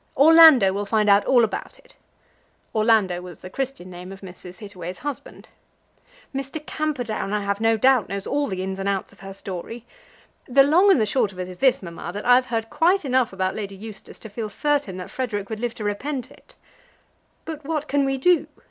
[0.17, 1.95] Orlando will find out all about it."
[2.73, 4.57] Orlando was the Christian name of Mrs.
[4.57, 5.49] Hittaway's husband.
[6.33, 6.65] "Mr.
[6.65, 9.85] Camperdown, I have no doubt, knows all the ins and outs of her story.
[10.47, 13.31] The long and the short of it is this, mamma, that I've heard quite enough
[13.31, 16.55] about Lady Eustace to feel certain that Frederic would live to repent it."
[17.45, 18.47] "But what can we do?"